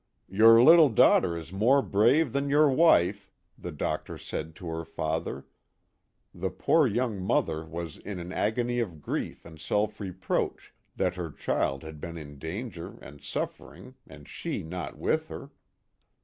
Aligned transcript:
"Your 0.27 0.59
little 0.63 0.89
daughter 0.89 1.37
is 1.37 1.53
more 1.53 1.83
brave 1.83 2.33
than 2.33 2.49
your 2.49 2.71
wife," 2.71 3.29
the 3.55 3.71
doctor 3.71 4.17
said 4.17 4.55
to 4.55 4.65
her 4.69 4.83
father 4.83 5.45
the 6.33 6.49
poor 6.49 6.87
young 6.87 7.21
mother 7.21 7.63
was 7.63 7.97
in 7.97 8.17
an 8.17 8.33
agony 8.33 8.79
of 8.79 9.03
grief 9.03 9.45
and 9.45 9.59
self 9.61 9.99
reproach 9.99 10.73
that 10.95 11.13
her 11.13 11.29
child 11.31 11.83
had 11.83 12.01
been 12.01 12.17
in 12.17 12.39
danger 12.39 12.97
and 12.99 13.21
suffering 13.21 13.93
and 14.07 14.27
she 14.27 14.63
not 14.63 14.97
with 14.97 15.27
her. 15.27 15.51